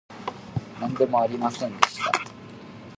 [0.79, 2.11] なんでもありませんでした